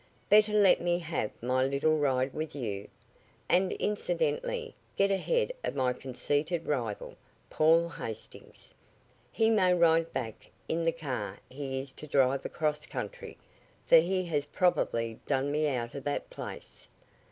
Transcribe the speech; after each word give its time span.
Better 0.29 0.53
let 0.53 0.81
me 0.81 0.97
have 0.97 1.29
my 1.43 1.63
little 1.63 1.95
ride 1.99 2.33
with 2.33 2.55
you, 2.55 2.87
and 3.47 3.71
incidentally 3.73 4.73
get 4.95 5.11
ahead 5.11 5.53
of 5.63 5.75
my 5.75 5.93
conceited 5.93 6.65
rival, 6.65 7.15
Paul 7.51 7.87
Hastings. 7.87 8.73
He 9.31 9.51
may 9.51 9.75
ride 9.75 10.11
back 10.11 10.49
in 10.67 10.85
the 10.85 10.91
car 10.91 11.37
he 11.51 11.79
is 11.79 11.93
to 11.93 12.07
drive 12.07 12.45
across 12.47 12.87
country, 12.87 13.37
for 13.85 13.97
he 13.97 14.25
has 14.25 14.47
probably 14.47 15.19
done 15.27 15.51
me 15.51 15.67
out 15.67 15.93
of 15.93 16.03
that 16.05 16.31
place. 16.31 16.89